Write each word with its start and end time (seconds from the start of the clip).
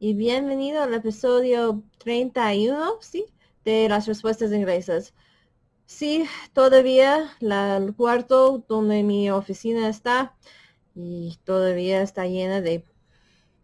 y 0.00 0.14
bienvenido 0.14 0.82
al 0.82 0.94
episodio 0.94 1.82
31, 1.98 2.94
¿sí? 3.00 3.26
De 3.64 3.86
las 3.88 4.06
respuestas 4.06 4.50
inglesas. 4.50 5.14
Sí, 5.86 6.26
todavía 6.54 7.30
la, 7.40 7.76
el 7.76 7.94
cuarto 7.94 8.64
donde 8.66 9.02
mi 9.02 9.30
oficina 9.30 9.88
está 9.90 10.34
y 10.94 11.38
todavía 11.44 12.02
está 12.02 12.26
llena 12.26 12.62
de 12.62 12.84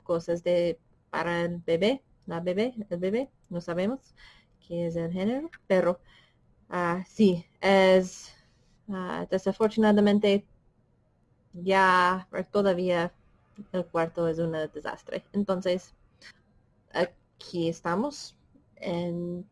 cosas 0.05 0.45
de 0.45 0.79
para 1.11 1.43
el 1.43 1.59
bebé, 1.59 2.03
la 2.27 2.41
bebé, 2.41 2.75
el 2.91 2.99
bebé, 2.99 3.31
no 3.49 3.63
sabemos 3.63 4.15
qué 4.69 4.89
es 4.89 4.97
el 4.97 5.13
género, 5.13 5.51
pero 5.67 6.01
uh, 6.71 7.03
sí, 7.07 7.47
es 7.63 8.35
uh, 8.89 9.27
desafortunadamente 9.31 10.45
ya 11.55 12.29
todavía 12.53 13.13
el 13.73 13.87
cuarto 13.87 14.29
es 14.29 14.39
un 14.39 14.53
desastre. 14.53 15.25
Entonces, 15.33 15.96
aquí 16.93 17.69
estamos 17.69 18.37
en 18.77 19.49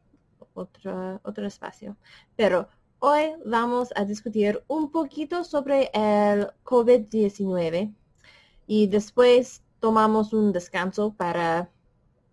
otro, 0.55 1.21
otro 1.25 1.47
espacio. 1.47 1.97
Pero 2.37 2.69
hoy 2.99 3.35
vamos 3.45 3.91
a 3.97 4.05
discutir 4.05 4.63
un 4.69 4.91
poquito 4.91 5.45
sobre 5.45 5.91
el 5.93 6.49
COVID-19 6.65 7.95
y 8.67 8.87
después 8.87 9.63
tomamos 9.81 10.33
un 10.33 10.53
descanso 10.53 11.13
para 11.13 11.71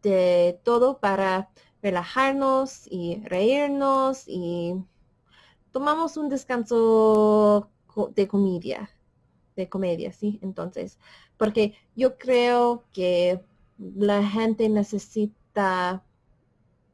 de 0.01 0.59
todo 0.63 0.99
para 0.99 1.49
relajarnos 1.81 2.87
y 2.89 3.21
reírnos 3.25 4.23
y 4.27 4.75
tomamos 5.71 6.17
un 6.17 6.29
descanso 6.29 7.69
de 8.15 8.27
comedia, 8.27 8.89
de 9.55 9.69
comedia, 9.69 10.11
¿sí? 10.11 10.39
Entonces, 10.41 10.97
porque 11.37 11.75
yo 11.95 12.17
creo 12.17 12.85
que 12.93 13.43
la 13.95 14.23
gente 14.23 14.69
necesita 14.69 16.03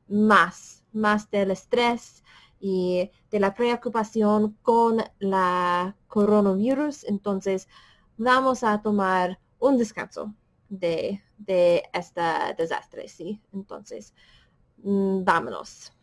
más, 0.07 0.83
más 0.93 1.30
del 1.30 1.52
estrés 1.52 2.23
y 2.59 3.11
de 3.30 3.39
la 3.39 3.53
preocupación 3.53 4.57
con 4.61 5.03
la 5.19 5.95
coronavirus. 6.08 7.03
Entonces, 7.03 7.67
vamos 8.17 8.63
a 8.63 8.81
tomar 8.81 9.39
un 9.59 9.77
descanso 9.77 10.33
de, 10.69 11.21
de 11.38 11.83
este 11.93 12.21
desastre, 12.58 13.08
¿sí? 13.08 13.41
Entonces, 13.53 14.13
mm, 14.77 15.23
vámonos. 15.23 15.93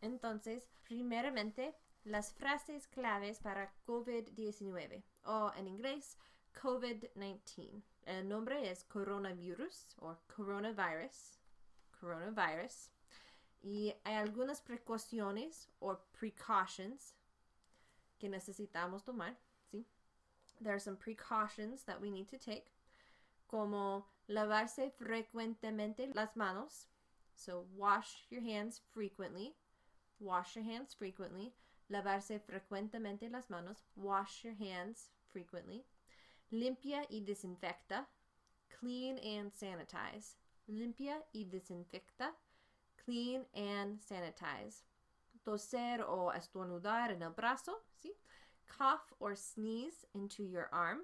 Entonces, 0.00 0.68
primeramente, 0.84 1.76
las 2.04 2.32
frases 2.32 2.88
claves 2.88 3.38
para 3.38 3.72
COVID-19 3.86 5.04
o 5.24 5.52
en 5.56 5.68
inglés 5.68 6.18
COVID-19. 6.60 7.82
El 8.04 8.28
nombre 8.28 8.70
es 8.70 8.84
coronavirus 8.84 9.86
o 9.98 10.16
coronavirus. 10.34 11.38
Coronavirus. 12.00 12.90
Y 13.62 13.94
hay 14.04 14.14
algunas 14.14 14.60
precauciones 14.60 15.68
o 15.78 15.96
precautions 16.12 17.14
que 18.18 18.28
necesitamos 18.28 19.04
tomar, 19.04 19.36
¿sí? 19.70 19.86
There 20.60 20.72
are 20.72 20.80
some 20.80 20.96
precautions 20.96 21.84
that 21.84 22.00
we 22.00 22.10
need 22.10 22.28
to 22.28 22.38
take, 22.38 22.72
como 23.48 24.06
lavarse 24.28 24.90
frecuentemente 24.90 26.12
las 26.14 26.36
manos. 26.36 26.88
So 27.34 27.66
wash 27.76 28.26
your 28.30 28.42
hands 28.42 28.80
frequently. 28.92 29.54
Wash 30.18 30.56
your 30.56 30.64
hands 30.64 30.94
frequently. 30.94 31.52
Lavarse 31.88 32.40
frecuentemente 32.40 33.30
las 33.30 33.48
manos. 33.48 33.84
Wash 33.96 34.44
your 34.44 34.54
hands 34.54 35.10
frequently. 35.32 35.84
Limpia 36.52 37.06
y 37.08 37.22
desinfecta. 37.22 38.06
Clean 38.78 39.18
and 39.18 39.52
sanitize. 39.54 40.36
Limpia 40.68 41.24
y 41.32 41.44
desinfecta. 41.44 42.34
Clean 43.02 43.46
and 43.54 43.98
sanitize. 44.00 44.82
Toser 45.44 46.02
o 46.06 46.30
estornudar 46.30 47.10
en 47.10 47.22
el 47.22 47.30
brazo. 47.30 47.82
¿sí? 48.02 48.12
Cough 48.68 49.14
or 49.18 49.34
sneeze 49.34 50.06
into 50.14 50.42
your 50.42 50.68
arm. 50.72 51.00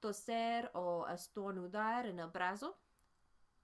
Toser 0.00 0.68
o 0.74 1.06
estornudar 1.06 2.06
en 2.06 2.18
el 2.18 2.28
brazo. 2.28 2.74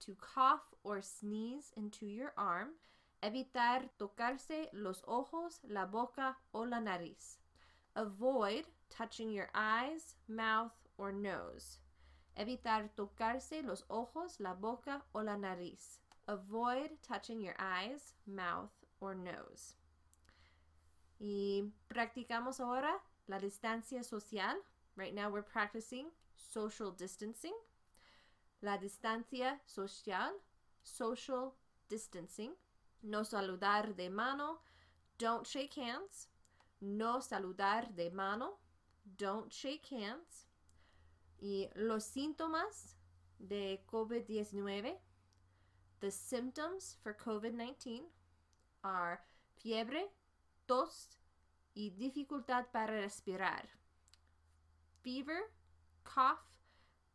To 0.06 0.14
cough 0.14 0.72
or 0.84 1.02
sneeze 1.02 1.72
into 1.76 2.06
your 2.06 2.32
arm. 2.36 2.74
Evitar 3.20 3.90
tocarse 3.98 4.68
los 4.72 5.02
ojos, 5.08 5.58
la 5.64 5.84
boca 5.84 6.36
o 6.54 6.60
la 6.60 6.78
nariz. 6.78 7.38
Avoid 7.96 8.66
touching 8.88 9.32
your 9.32 9.50
eyes, 9.52 10.14
mouth, 10.28 10.87
or 10.98 11.12
nose. 11.12 11.78
Evitar 12.36 12.90
tocarse 12.94 13.62
los 13.62 13.84
ojos, 13.88 14.38
la 14.38 14.54
boca 14.54 15.02
o 15.14 15.22
la 15.22 15.36
nariz. 15.36 16.00
Avoid 16.26 16.90
touching 17.02 17.40
your 17.40 17.56
eyes, 17.58 18.14
mouth, 18.26 18.70
or 19.00 19.14
nose. 19.14 19.74
Y 21.18 21.64
practicamos 21.88 22.60
ahora 22.60 23.00
la 23.26 23.38
distancia 23.38 24.04
social. 24.04 24.56
Right 24.96 25.14
now 25.14 25.30
we're 25.30 25.42
practicing 25.42 26.06
social 26.36 26.92
distancing. 26.92 27.54
La 28.62 28.76
distancia 28.76 29.58
social, 29.66 30.32
social 30.82 31.54
distancing. 31.88 32.52
No 33.02 33.22
saludar 33.22 33.96
de 33.96 34.10
mano, 34.10 34.58
don't 35.18 35.46
shake 35.46 35.74
hands. 35.74 36.28
No 36.80 37.20
saludar 37.20 37.94
de 37.96 38.10
mano, 38.10 38.58
don't 39.16 39.52
shake 39.52 39.86
hands. 39.86 40.47
Y 41.40 41.68
los 41.74 42.04
síntomas 42.04 42.96
de 43.38 43.84
COVID-19, 43.86 44.98
the 46.00 46.10
symptoms 46.10 46.96
for 47.02 47.16
COVID-19 47.16 48.04
are 48.82 49.20
fiebre, 49.56 50.10
tos 50.66 51.08
y 51.74 51.90
dificultad 51.90 52.66
para 52.72 53.00
respirar. 53.00 53.68
Fever, 55.02 55.52
cough, 56.04 56.40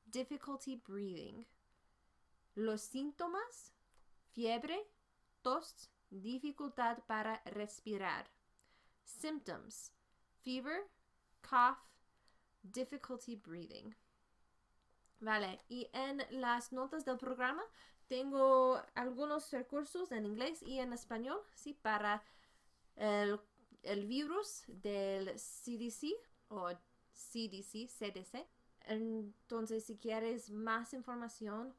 difficulty 0.10 0.76
breathing. 0.76 1.46
Los 2.56 2.82
síntomas, 2.82 3.74
fiebre, 4.32 4.88
tos, 5.42 5.90
dificultad 6.10 7.04
para 7.08 7.42
respirar. 7.46 8.30
Symptoms, 9.04 9.92
fever, 10.42 10.90
cough, 11.42 11.80
difficulty 12.64 13.36
breathing. 13.36 13.96
Vale, 15.24 15.62
y 15.70 15.90
en 15.94 16.22
las 16.32 16.74
notas 16.74 17.06
del 17.06 17.18
programa 17.18 17.64
tengo 18.10 18.82
algunos 18.94 19.50
recursos 19.52 20.12
en 20.12 20.26
inglés 20.26 20.62
y 20.62 20.80
en 20.80 20.92
español, 20.92 21.40
sí, 21.56 21.74
para 21.74 22.22
el, 22.98 23.40
virus 24.06 24.66
del 24.68 25.30
CDC 25.40 26.12
o 26.50 26.72
CDC, 27.14 27.88
CDC. 27.88 28.46
Entonces, 28.82 29.86
si 29.86 29.98
quieres 29.98 30.50
más 30.50 30.94
información, 30.94 31.74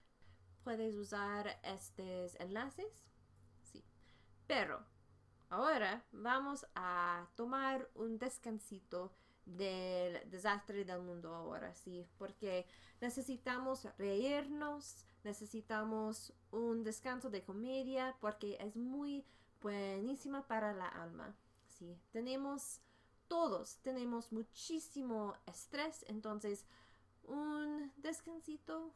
puedes 0.62 0.94
usar 0.94 1.60
estos 1.64 2.40
enlaces. 2.40 3.04
Sí. 3.60 3.84
Pero 4.46 4.82
ahora 5.50 6.02
vamos 6.12 6.66
a 6.74 7.28
tomar 7.36 7.90
un 7.94 8.18
descansito 8.18 9.12
del 9.46 10.28
desastre 10.30 10.84
del 10.84 11.00
mundo 11.00 11.34
ahora, 11.34 11.74
sí, 11.74 12.06
porque 12.18 12.66
necesitamos 13.00 13.86
reírnos, 13.98 15.04
necesitamos 15.22 16.32
un 16.50 16.84
descanso 16.84 17.30
de 17.30 17.42
comedia, 17.42 18.16
porque 18.20 18.56
es 18.60 18.76
muy 18.76 19.24
buenísima 19.60 20.46
para 20.46 20.72
la 20.72 20.88
alma, 20.88 21.34
sí. 21.66 21.98
Tenemos, 22.12 22.80
todos 23.28 23.78
tenemos 23.82 24.32
muchísimo 24.32 25.34
estrés, 25.46 26.04
entonces 26.08 26.64
un 27.24 27.92
descansito 27.96 28.92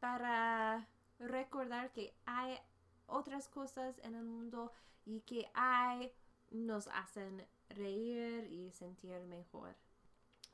para 0.00 0.88
recordar 1.18 1.92
que 1.92 2.14
hay 2.26 2.58
otras 3.06 3.48
cosas 3.48 3.98
en 4.02 4.14
el 4.14 4.24
mundo 4.24 4.72
y 5.04 5.20
que 5.20 5.50
hay 5.54 6.12
nos 6.50 6.88
hacen 6.88 7.46
reír 7.68 8.46
y 8.50 8.70
sentir 8.70 9.20
mejor. 9.22 9.74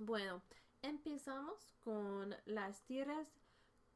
Bueno, 0.03 0.41
empezamos 0.81 1.75
con 1.85 2.35
las 2.47 2.81
tiras 2.87 3.29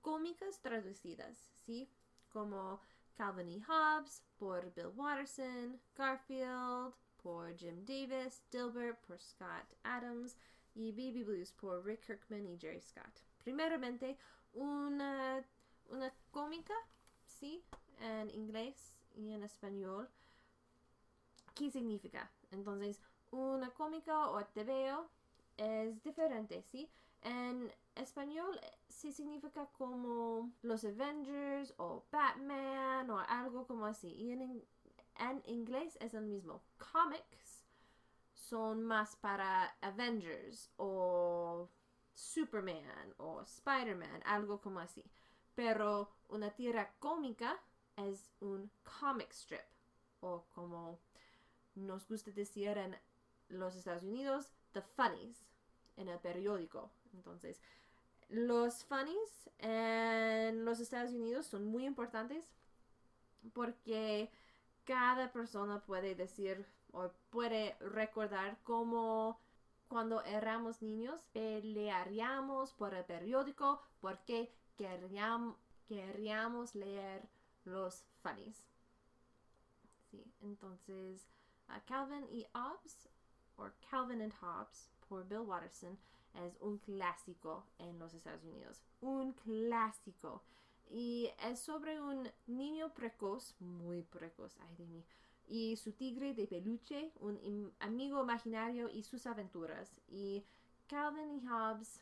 cómicas 0.02 0.60
traducidas, 0.60 1.50
¿sí? 1.64 1.88
Como 2.30 2.78
Calvin 3.16 3.48
y 3.48 3.62
Hobbes 3.62 4.22
por 4.38 4.70
Bill 4.74 4.88
Watterson, 4.94 5.80
Garfield 5.96 6.92
por 7.22 7.56
Jim 7.56 7.86
Davis, 7.86 8.42
Dilbert 8.50 9.00
por 9.06 9.18
Scott 9.18 9.64
Adams 9.82 10.36
y 10.74 10.92
Baby 10.92 11.24
Blues 11.24 11.52
por 11.52 11.82
Rick 11.86 12.04
Kirkman 12.04 12.48
y 12.48 12.58
Jerry 12.58 12.82
Scott. 12.82 13.22
Primeramente, 13.42 14.18
una, 14.52 15.42
una 15.88 16.12
cómica, 16.30 16.74
¿sí? 17.24 17.64
En 18.00 18.28
inglés 18.28 18.92
y 19.16 19.32
en 19.32 19.42
español. 19.42 20.10
¿Qué 21.54 21.70
significa? 21.70 22.30
Entonces, 22.50 23.00
una 23.30 23.70
cómica 23.70 24.28
o 24.28 24.44
TVO 24.44 25.08
es 25.56 26.02
diferente, 26.02 26.62
¿sí? 26.62 26.90
En 27.22 27.72
español 27.94 28.60
sí 28.88 29.12
significa 29.12 29.66
como 29.78 30.52
los 30.62 30.84
Avengers 30.84 31.74
o 31.78 32.04
Batman 32.10 33.10
o 33.10 33.18
algo 33.20 33.66
como 33.66 33.86
así. 33.86 34.08
Y 34.08 34.32
en, 34.32 34.64
en 35.18 35.42
inglés 35.46 35.96
es 36.00 36.14
el 36.14 36.24
mismo. 36.24 36.62
Comics 36.92 37.64
son 38.34 38.82
más 38.82 39.16
para 39.16 39.76
Avengers 39.80 40.70
o 40.76 41.68
Superman 42.12 43.14
o 43.16 43.42
Spider-Man, 43.42 44.22
algo 44.26 44.60
como 44.60 44.80
así. 44.80 45.04
Pero 45.54 46.10
una 46.28 46.50
tira 46.50 46.92
cómica 46.98 47.58
es 47.96 48.30
un 48.40 48.70
comic 49.00 49.30
strip 49.32 49.62
o 50.20 50.44
como 50.54 50.98
nos 51.74 52.06
gusta 52.08 52.30
decir 52.30 52.76
en 52.76 52.96
los 53.48 53.76
Estados 53.76 54.02
Unidos, 54.02 54.52
the 54.74 54.82
funnies 54.82 55.48
en 55.96 56.08
el 56.08 56.18
periódico. 56.18 56.90
Entonces, 57.14 57.60
los 58.28 58.84
funnies 58.84 59.50
en 59.58 60.64
los 60.64 60.80
Estados 60.80 61.12
Unidos 61.12 61.46
son 61.46 61.64
muy 61.64 61.86
importantes 61.86 62.50
porque 63.52 64.30
cada 64.84 65.32
persona 65.32 65.80
puede 65.80 66.14
decir 66.14 66.66
o 66.92 67.10
puede 67.30 67.76
recordar 67.80 68.58
cómo 68.62 69.40
cuando 69.88 70.22
éramos 70.22 70.82
niños 70.82 71.24
pelearíamos 71.32 72.72
por 72.72 72.94
el 72.94 73.04
periódico 73.04 73.80
porque 74.00 74.52
queríamos, 74.76 75.56
queríamos 75.86 76.74
leer 76.74 77.28
los 77.64 78.04
funnies. 78.22 78.66
Sí, 80.10 80.24
entonces 80.42 81.26
Calvin 81.86 82.26
y 82.30 82.46
Hobbes, 82.54 83.08
o 83.56 83.68
Calvin 83.90 84.22
and 84.22 84.34
Hobbes, 84.40 84.90
por 85.08 85.26
Bill 85.26 85.40
Watterson, 85.40 85.98
es 86.34 86.56
un 86.60 86.78
clásico 86.78 87.64
en 87.78 87.98
los 87.98 88.14
Estados 88.14 88.44
Unidos. 88.44 88.82
Un 89.00 89.32
clásico. 89.32 90.42
Y 90.90 91.30
es 91.42 91.60
sobre 91.60 92.00
un 92.00 92.28
niño 92.46 92.92
precoz, 92.92 93.54
muy 93.60 94.02
precoz, 94.02 94.56
ay 94.60 94.76
de 94.76 94.86
mí, 94.86 95.04
y 95.46 95.76
su 95.76 95.92
tigre 95.92 96.34
de 96.34 96.46
peluche, 96.46 97.12
un 97.20 97.72
amigo 97.80 98.22
imaginario 98.22 98.88
y 98.90 99.02
sus 99.02 99.26
aventuras. 99.26 100.00
Y 100.08 100.44
Calvin 100.86 101.30
y 101.30 101.46
Hobbes, 101.46 102.00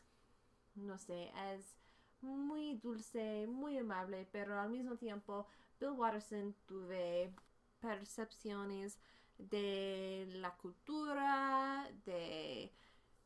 no 0.75 0.97
sé, 0.97 1.31
es 1.53 1.75
muy 2.21 2.75
dulce, 2.75 3.47
muy 3.47 3.77
amable, 3.77 4.27
pero 4.31 4.59
al 4.59 4.69
mismo 4.69 4.95
tiempo 4.95 5.45
Bill 5.79 5.91
Watterson 5.91 6.55
tuve 6.65 7.33
percepciones 7.79 8.99
de 9.37 10.27
la 10.35 10.55
cultura, 10.57 11.89
de, 12.05 12.71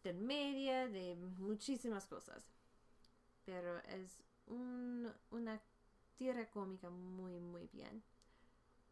del 0.03 0.17
media, 0.17 0.87
de 0.87 1.15
muchísimas 1.15 2.05
cosas. 2.07 2.49
Pero 3.45 3.79
es 3.79 4.17
una 4.47 5.61
tierra 6.15 6.49
cómica 6.49 6.89
muy, 6.89 7.39
muy 7.39 7.67
bien. 7.67 8.03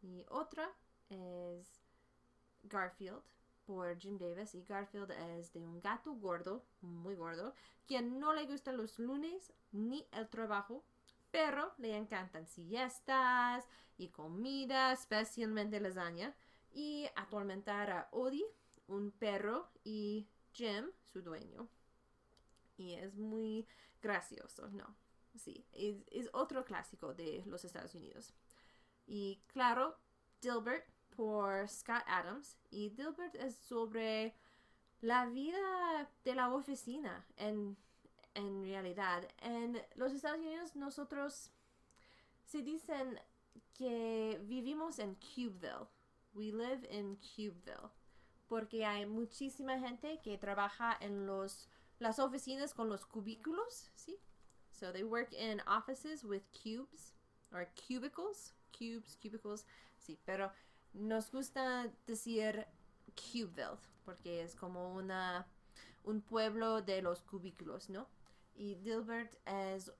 Y 0.02 0.24
otra 0.28 0.70
es 1.08 1.82
Garfield 2.64 3.22
por 3.66 3.98
Jim 3.98 4.16
Davis 4.16 4.54
y 4.54 4.62
Garfield 4.62 5.10
es 5.10 5.52
de 5.52 5.60
un 5.60 5.80
gato 5.80 6.14
gordo, 6.14 6.64
muy 6.80 7.16
gordo, 7.16 7.52
quien 7.86 8.18
no 8.20 8.32
le 8.32 8.46
gustan 8.46 8.76
los 8.76 8.98
lunes 8.98 9.52
ni 9.72 10.06
el 10.12 10.28
trabajo, 10.28 10.84
pero 11.32 11.72
le 11.78 11.96
encantan 11.96 12.46
siestas 12.46 13.66
y 13.98 14.08
comida, 14.08 14.92
especialmente 14.92 15.80
lasaña, 15.80 16.34
y 16.76 17.08
atormentar 17.16 17.90
a 17.90 18.08
Odie, 18.12 18.44
un 18.86 19.10
perro, 19.10 19.70
y 19.82 20.28
Jim, 20.52 20.90
su 21.10 21.22
dueño. 21.22 21.66
Y 22.76 22.92
es 22.92 23.16
muy 23.16 23.66
gracioso, 24.02 24.68
¿no? 24.68 24.94
Sí, 25.38 25.66
es, 25.72 26.28
otro 26.34 26.66
clásico 26.66 27.14
de 27.14 27.42
los 27.46 27.64
Estados 27.64 27.94
Unidos. 27.94 28.34
Y 29.06 29.40
claro, 29.46 29.96
Dilbert 30.42 30.86
por 31.16 31.66
Scott 31.66 32.02
Adams 32.06 32.58
y 32.70 32.90
Dilbert 32.90 33.34
es 33.36 33.56
sobre 33.56 34.34
la 35.00 35.24
vida 35.24 36.10
de 36.24 36.34
la 36.34 36.52
oficina 36.52 37.24
en, 37.36 37.78
en 38.34 38.64
realidad. 38.64 39.26
En 39.38 39.82
los 39.94 40.12
Estados 40.12 40.40
Unidos 40.40 40.76
nosotros 40.76 41.50
se 42.44 42.60
dicen 42.60 43.18
que 43.72 44.38
vivimos 44.44 44.98
en 44.98 45.14
Cubeville. 45.14 45.95
We 46.36 46.52
live 46.52 46.86
in 46.90 47.16
Cubeville. 47.16 47.90
Porque 48.46 48.84
hay 48.84 49.06
muchísima 49.06 49.78
gente 49.78 50.20
que 50.22 50.38
trabaja 50.38 50.96
en 51.00 51.26
los, 51.26 51.68
las 51.98 52.18
oficinas 52.18 52.74
con 52.74 52.88
los 52.88 53.06
cubículos, 53.06 53.90
¿sí? 53.94 54.18
So 54.70 54.92
they 54.92 55.02
work 55.02 55.32
in 55.32 55.62
offices 55.66 56.22
with 56.22 56.42
cubes 56.52 57.14
or 57.50 57.66
cubicles. 57.74 58.54
Cubes, 58.70 59.16
cubicles, 59.20 59.64
sí, 59.98 60.18
pero 60.26 60.52
nos 60.92 61.30
gusta 61.30 61.90
decir 62.06 62.66
Cubeville 63.14 63.78
porque 64.04 64.42
es 64.42 64.54
como 64.54 64.94
una 64.94 65.46
un 66.04 66.20
pueblo 66.20 66.82
de 66.82 67.02
los 67.02 67.22
cubículos, 67.22 67.90
¿no? 67.90 68.06
Y 68.54 68.76
Dilbert 68.76 69.34
es 69.46 69.92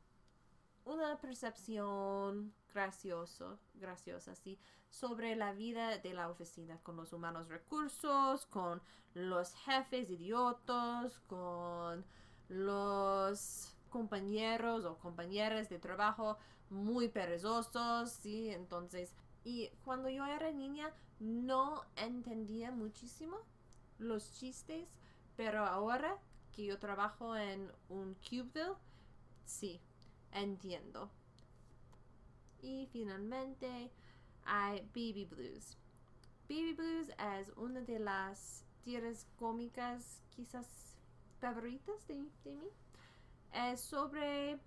una 0.87 1.19
percepción 1.19 2.55
gracioso, 2.73 3.59
graciosa, 3.75 4.35
sí, 4.35 4.59
sobre 4.88 5.37
la 5.37 5.53
vida 5.53 5.99
de 5.99 6.15
la 6.15 6.31
oficina, 6.31 6.79
con 6.83 6.97
los 6.97 7.12
humanos 7.12 7.49
recursos, 7.49 8.47
con 8.47 8.81
los 9.12 9.55
jefes 9.55 10.11
idiotos, 10.11 11.19
con 11.27 12.05
los 12.49 13.75
compañeros 13.91 14.85
o 14.85 14.97
compañeras 14.99 15.69
de 15.69 15.79
trabajo 15.79 16.38
muy 16.71 17.09
perezosos, 17.09 18.11
sí, 18.11 18.50
entonces 18.50 19.15
y 19.44 19.69
cuando 19.85 20.09
yo 20.09 20.25
era 20.27 20.50
niña 20.50 20.93
no 21.21 21.85
entendía 21.97 22.71
muchísimo 22.71 23.38
los 23.99 24.33
chistes, 24.35 24.88
pero 25.37 25.65
ahora 25.65 26.19
que 26.53 26.65
yo 26.65 26.79
trabajo 26.79 27.37
en 27.37 27.71
un 27.88 28.15
Cubeville, 28.15 28.75
sí, 29.44 29.81
entiendo. 30.37 31.11
Y 32.62 32.87
finalmente 32.93 33.91
hay 34.44 34.81
Baby 34.94 35.25
Blues. 35.25 35.77
Baby 36.49 36.75
Blues 36.75 37.09
es 37.38 37.49
una 37.56 37.81
de 37.81 37.99
las 37.99 38.65
tierras 38.85 39.27
cómicas 39.38 40.23
quizás 40.31 40.97
favoritas 41.40 42.07
de 42.07 42.14
mí. 42.14 42.31
Es 43.52 43.81
sobre 43.81 44.59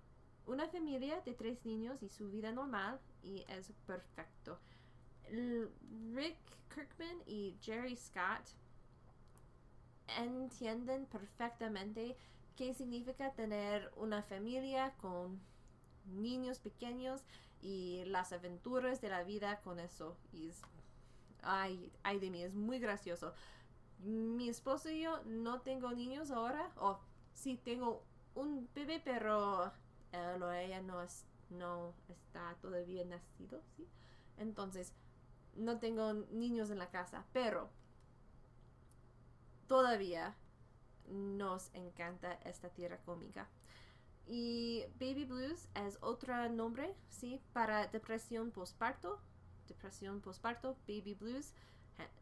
una 0.46 0.68
familia 0.68 1.20
de 1.20 1.34
tres 1.34 1.64
niños 1.64 2.02
y 2.02 2.08
su 2.08 2.30
vida 2.30 2.52
normal 2.52 3.00
y 3.22 3.44
es 3.48 3.72
perfecto. 3.86 4.58
Rick 6.12 6.38
Kirkman 6.74 7.22
y 7.26 7.56
Jerry 7.60 7.96
Scott 7.96 8.48
entienden 10.18 11.06
perfectamente 11.06 12.16
qué 12.56 12.74
significa 12.74 13.32
tener 13.32 13.92
una 13.96 14.22
familia 14.22 14.92
con 15.00 15.40
niños 16.10 16.58
pequeños 16.58 17.22
y 17.62 18.04
las 18.06 18.32
aventuras 18.32 19.00
de 19.00 19.08
la 19.08 19.22
vida 19.22 19.60
con 19.62 19.78
eso. 19.78 20.16
Y 20.32 20.48
es, 20.48 20.60
ay, 21.42 21.90
de 22.20 22.30
mí, 22.30 22.42
es 22.42 22.54
muy 22.54 22.78
gracioso. 22.78 23.34
Mi 23.98 24.48
esposo 24.48 24.90
y 24.90 25.02
yo 25.02 25.22
no 25.24 25.60
tengo 25.60 25.92
niños 25.92 26.30
ahora, 26.30 26.70
o 26.76 26.98
sí 27.34 27.56
tengo 27.56 28.02
un 28.34 28.68
bebé, 28.74 29.00
pero 29.04 29.72
él 30.12 30.42
o 30.42 30.52
ella 30.52 30.80
no, 30.80 31.04
no 31.50 31.94
está 32.08 32.56
todavía 32.62 33.04
nacido, 33.04 33.62
¿sí? 33.76 33.86
Entonces, 34.38 34.94
no 35.54 35.78
tengo 35.78 36.12
niños 36.12 36.70
en 36.70 36.78
la 36.78 36.90
casa, 36.90 37.26
pero 37.32 37.68
todavía 39.66 40.34
nos 41.08 41.70
encanta 41.74 42.32
esta 42.44 42.70
tierra 42.70 42.98
cómica. 43.04 43.48
Y 44.32 44.84
Baby 45.00 45.24
Blues 45.24 45.66
es 45.74 45.98
otro 46.02 46.48
nombre, 46.50 46.94
¿sí? 47.08 47.40
Para 47.52 47.88
depresión 47.88 48.52
postparto. 48.52 49.20
Depresión 49.66 50.20
postparto, 50.20 50.76
Baby 50.86 51.14
Blues. 51.14 51.52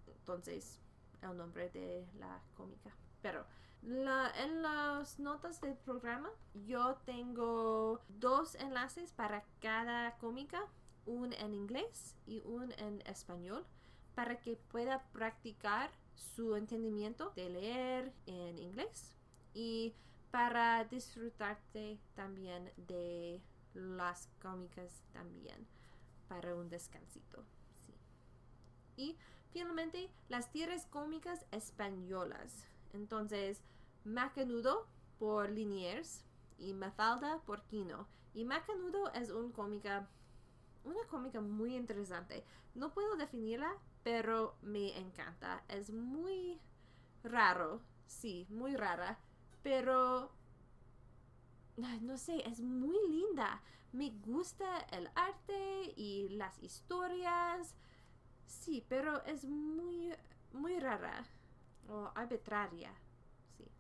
Entonces, 0.07 0.81
el 1.21 1.37
nombre 1.37 1.69
de 1.69 2.09
la 2.19 2.41
cómica. 2.57 2.91
Pero 3.21 3.45
la, 3.83 4.33
en 4.43 4.63
las 4.63 5.19
notas 5.19 5.61
del 5.61 5.77
programa 5.77 6.31
yo 6.67 6.97
tengo 7.05 8.01
dos 8.09 8.55
enlaces 8.55 9.13
para 9.13 9.45
cada 9.61 10.17
cómica, 10.17 10.65
un 11.05 11.35
en 11.35 11.53
inglés 11.53 12.17
y 12.27 12.41
un 12.47 12.73
en 12.79 13.03
español, 13.03 13.67
para 14.15 14.41
que 14.41 14.57
pueda 14.57 15.05
practicar 15.13 15.91
su 16.15 16.57
entendimiento 16.57 17.33
de 17.37 17.51
leer 17.51 18.13
en 18.25 18.59
inglés 18.59 19.15
y 19.53 19.95
para 20.31 20.85
disfrutarte 20.85 21.99
también 22.15 22.71
de 22.77 23.41
las 23.75 24.29
cómicas 24.41 25.03
también 25.13 25.67
para 26.29 26.55
un 26.55 26.69
descansito. 26.69 27.45
Y 28.97 29.17
finalmente 29.53 30.11
las 30.29 30.51
tierras 30.51 30.87
cómicas 30.87 31.47
españolas. 31.51 32.67
Entonces, 32.93 33.63
Macanudo 34.05 34.87
por 35.19 35.51
Liniers 35.51 36.25
y 36.59 36.73
Mafalda 36.75 37.41
por 37.47 37.63
Quino. 37.65 38.07
Y 38.35 38.45
Macanudo 38.45 39.13
es 39.15 39.31
un 39.31 39.53
cómica, 39.53 40.09
una 40.85 41.05
cómica 41.09 41.41
muy 41.41 41.77
interesante. 41.77 42.45
No 42.75 42.93
puedo 42.93 43.17
definirla, 43.17 43.73
pero 44.03 44.57
me 44.63 44.97
encanta. 44.99 45.63
Es 45.69 45.91
muy 45.91 46.61
raro, 47.23 47.81
sí, 48.07 48.47
muy 48.51 48.77
rara, 48.77 49.19
pero 49.69 50.31
no 52.01 52.17
sé, 52.17 52.43
es 52.49 52.59
muy 52.61 52.97
linda. 53.11 53.61
Me 53.93 54.11
gusta 54.25 54.79
el 54.93 55.11
arte 55.15 55.93
y 55.95 56.31
las 56.31 56.59
historias. 56.63 57.75
Sí, 58.47 58.83
pero 58.89 59.23
es 59.27 59.45
muy, 59.45 60.15
muy 60.55 60.81
rara 60.81 61.23
o 61.87 62.11
arbitraria. 62.15 62.91
Sí. 63.59 63.71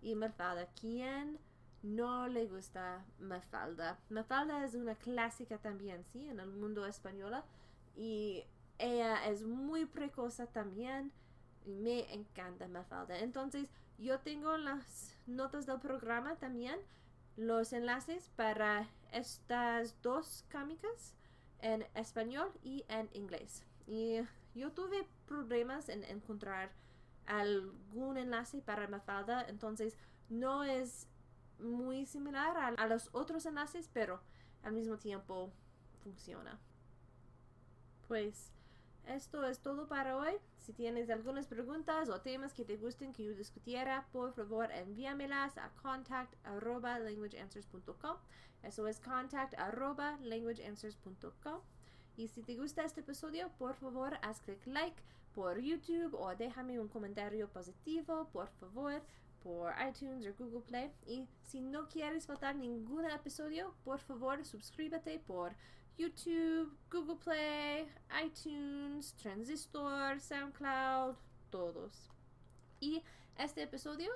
Y 0.00 0.14
Mafalda, 0.14 0.68
¿quién 0.80 1.40
no 1.82 2.28
le 2.28 2.46
gusta 2.46 3.04
Mafalda? 3.18 3.98
Mafalda 4.10 4.64
es 4.64 4.76
una 4.76 4.94
clásica 4.94 5.58
también, 5.58 6.04
sí, 6.04 6.28
en 6.28 6.38
el 6.38 6.52
mundo 6.52 6.86
español. 6.86 7.34
Y 7.96 8.44
ella 8.78 9.26
es 9.26 9.42
muy 9.42 9.86
precoza 9.86 10.46
también. 10.46 11.10
Me 11.66 12.12
encanta 12.12 12.68
Mafalda. 12.68 13.18
Entonces, 13.18 13.68
yo 13.98 14.18
tengo 14.20 14.56
las 14.56 15.14
notas 15.26 15.66
del 15.66 15.78
programa 15.78 16.36
también 16.36 16.78
los 17.36 17.72
enlaces 17.72 18.30
para 18.36 18.88
estas 19.12 20.00
dos 20.02 20.44
cómicas 20.50 21.14
en 21.60 21.86
español 21.94 22.52
y 22.62 22.84
en 22.88 23.08
inglés. 23.12 23.64
Y 23.86 24.20
yo 24.54 24.72
tuve 24.72 25.06
problemas 25.26 25.88
en 25.88 26.04
encontrar 26.04 26.72
algún 27.26 28.16
enlace 28.16 28.60
para 28.60 28.88
Mafalda, 28.88 29.46
entonces 29.48 29.96
no 30.28 30.64
es 30.64 31.06
muy 31.58 32.06
similar 32.06 32.56
a, 32.56 32.68
a 32.68 32.86
los 32.86 33.08
otros 33.12 33.46
enlaces, 33.46 33.88
pero 33.92 34.20
al 34.62 34.72
mismo 34.72 34.98
tiempo 34.98 35.52
funciona. 36.02 36.58
Pues 38.08 38.52
esto 39.14 39.46
es 39.46 39.60
todo 39.60 39.86
para 39.86 40.16
hoy. 40.16 40.32
Si 40.58 40.72
tienes 40.72 41.10
algunas 41.10 41.46
preguntas 41.46 42.08
o 42.08 42.20
temas 42.20 42.54
que 42.54 42.64
te 42.64 42.76
gusten 42.76 43.12
que 43.12 43.24
yo 43.24 43.34
discutiera, 43.34 44.06
por 44.12 44.32
favor 44.32 44.70
envíamelas 44.70 45.58
a 45.58 45.70
contact 45.82 46.34
languageanswers.com. 46.46 48.16
Eso 48.62 48.86
es 48.86 49.00
contact 49.00 49.54
languageanswers.com. 49.58 51.60
Y 52.16 52.28
si 52.28 52.42
te 52.42 52.56
gusta 52.56 52.84
este 52.84 53.00
episodio, 53.00 53.50
por 53.58 53.74
favor 53.74 54.18
haz 54.22 54.40
clic 54.40 54.66
like 54.66 55.02
por 55.34 55.58
YouTube 55.58 56.14
o 56.14 56.34
déjame 56.34 56.78
un 56.78 56.88
comentario 56.88 57.48
positivo, 57.48 58.28
por 58.32 58.48
favor, 58.48 59.02
por 59.42 59.72
iTunes 59.86 60.26
o 60.26 60.34
Google 60.38 60.62
Play. 60.62 60.90
Y 61.06 61.26
si 61.42 61.60
no 61.60 61.88
quieres 61.88 62.26
faltar 62.26 62.56
ningún 62.56 63.04
episodio, 63.06 63.74
por 63.84 63.98
favor 63.98 64.44
suscríbete 64.44 65.18
por 65.18 65.54
YouTube, 65.98 66.72
Google 66.90 67.16
Play, 67.16 67.86
iTunes, 68.24 69.14
Transistor, 69.14 70.20
SoundCloud, 70.20 71.16
todos. 71.50 72.08
Y 72.80 73.02
este 73.38 73.62
episodio 73.62 74.10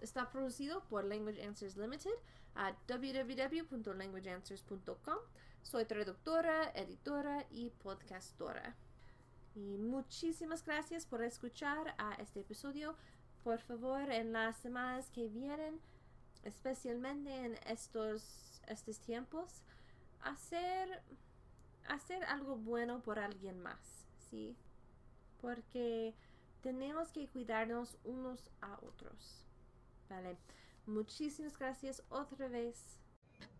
está 0.00 0.30
producido 0.30 0.82
por 0.84 1.04
Language 1.04 1.44
Answers 1.44 1.76
Limited 1.76 2.14
a 2.54 2.72
www.languageanswers.com. 2.88 5.18
Soy 5.62 5.84
traductora, 5.84 6.70
editora 6.74 7.44
y 7.50 7.68
podcastora. 7.70 8.76
Y 9.54 9.76
muchísimas 9.78 10.64
gracias 10.64 11.06
por 11.06 11.22
escuchar 11.22 11.94
a 11.98 12.14
este 12.14 12.40
episodio. 12.40 12.96
Por 13.42 13.60
favor, 13.60 14.10
en 14.10 14.32
las 14.32 14.56
semanas 14.56 15.10
que 15.10 15.28
vienen, 15.28 15.80
especialmente 16.42 17.44
en 17.44 17.58
estos, 17.66 18.62
estos 18.66 18.98
tiempos, 19.00 19.62
hacer, 20.24 21.02
hacer 21.88 22.24
algo 22.24 22.56
bueno 22.56 23.00
por 23.00 23.18
alguien 23.18 23.60
más, 23.60 24.06
¿sí? 24.30 24.56
Porque 25.40 26.14
tenemos 26.62 27.12
que 27.12 27.28
cuidarnos 27.28 27.96
unos 28.04 28.50
a 28.60 28.74
otros. 28.82 29.44
Vale. 30.08 30.36
Muchísimas 30.86 31.58
gracias 31.58 32.02
otra 32.10 32.48
vez. 32.48 32.98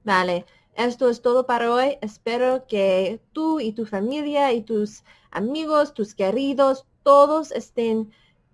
Vale, 0.04 0.44
esto 0.74 1.08
es 1.08 1.22
todo 1.22 1.46
para 1.46 1.72
hoy. 1.72 1.96
Espero 2.02 2.66
que 2.66 3.20
tú 3.32 3.60
y 3.60 3.72
tu 3.72 3.86
familia 3.86 4.52
y 4.52 4.60
tus 4.60 5.04
amigos, 5.30 5.94
tus 5.94 6.14
queridos, 6.14 6.86
todos 7.02 7.50
estén 7.52 8.12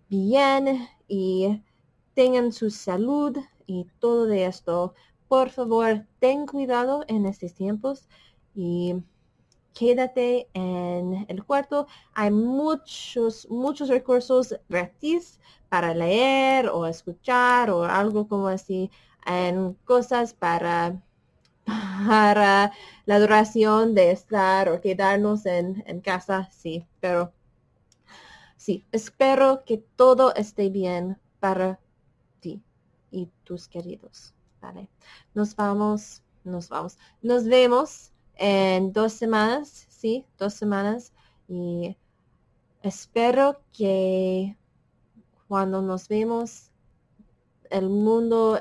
bien 0.09 0.89
y 1.09 1.63
tengan 2.15 2.53
su 2.53 2.71
salud 2.71 3.37
y 3.67 3.87
todo 3.99 4.27
de 4.27 4.47
esto 4.47 4.95
por 5.31 5.51
favor, 5.51 6.05
ten 6.19 6.45
cuidado 6.45 7.05
en 7.07 7.25
estos 7.25 7.55
tiempos 7.55 8.09
y 8.53 8.97
quédate 9.73 10.49
en 10.55 11.25
el 11.29 11.45
cuarto. 11.45 11.87
Hay 12.15 12.33
muchos, 12.33 13.49
muchos 13.49 13.89
recursos 13.89 14.57
gratis 14.69 15.39
para 15.69 15.95
leer 15.95 16.69
o 16.69 16.85
escuchar 16.85 17.71
o 17.71 17.85
algo 17.85 18.27
como 18.27 18.49
así, 18.49 18.91
en 19.25 19.75
cosas 19.85 20.35
para, 20.35 21.01
para 22.09 22.73
la 23.07 23.21
duración 23.21 23.95
de 23.95 24.11
estar 24.11 24.69
o 24.69 24.81
quedarnos 24.81 25.47
en, 25.47 25.85
en 25.87 26.01
casa, 26.01 26.51
sí, 26.51 26.85
pero 26.99 27.33
sí, 28.57 28.85
espero 28.91 29.65
que 29.65 29.79
todo 29.79 30.35
esté 30.35 30.71
bien 30.71 31.19
para 31.39 31.79
ti 32.41 32.61
y 33.13 33.29
tus 33.45 33.69
queridos. 33.69 34.35
Vale. 34.61 34.91
Nos 35.35 35.57
vamos, 35.57 36.23
nos 36.45 36.69
vamos. 36.69 36.99
Nos 37.23 37.45
vemos 37.45 38.13
en 38.37 38.93
dos 38.93 39.13
semanas, 39.13 39.87
sí, 39.89 40.27
dos 40.39 40.55
semanas. 40.55 41.13
Y 41.49 41.97
espero 42.83 43.63
que 43.73 44.57
cuando 45.49 45.83
nos 45.83 46.09
vemos, 46.09 46.71
el 47.71 47.89
mundo 47.89 48.61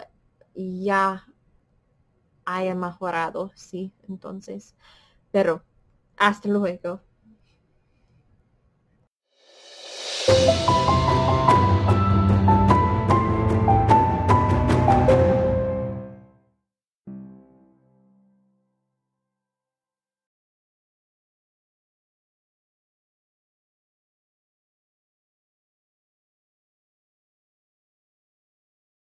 ya 0.56 1.26
haya 2.46 2.76
mejorado, 2.76 3.52
sí, 3.56 3.94
entonces. 4.08 4.76
Pero 5.32 5.64
hasta 6.18 6.50
luego. 6.50 7.02